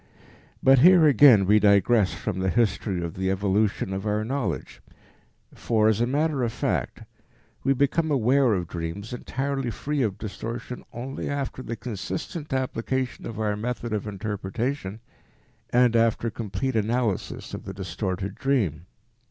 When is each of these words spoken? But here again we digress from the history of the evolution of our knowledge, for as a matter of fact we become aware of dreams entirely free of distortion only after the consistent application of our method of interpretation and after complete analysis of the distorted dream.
But 0.63 0.79
here 0.79 1.05
again 1.05 1.45
we 1.45 1.59
digress 1.59 2.11
from 2.11 2.39
the 2.39 2.49
history 2.49 3.03
of 3.03 3.13
the 3.13 3.29
evolution 3.29 3.93
of 3.93 4.07
our 4.07 4.25
knowledge, 4.25 4.81
for 5.53 5.87
as 5.89 6.01
a 6.01 6.07
matter 6.07 6.41
of 6.41 6.51
fact 6.51 7.03
we 7.63 7.73
become 7.73 8.09
aware 8.09 8.55
of 8.55 8.67
dreams 8.67 9.13
entirely 9.13 9.69
free 9.69 10.01
of 10.01 10.17
distortion 10.17 10.83
only 10.91 11.29
after 11.29 11.61
the 11.61 11.75
consistent 11.75 12.51
application 12.51 13.27
of 13.27 13.39
our 13.39 13.55
method 13.55 13.93
of 13.93 14.07
interpretation 14.07 15.01
and 15.69 15.95
after 15.95 16.31
complete 16.31 16.75
analysis 16.75 17.53
of 17.53 17.65
the 17.65 17.73
distorted 17.75 18.33
dream. 18.33 18.87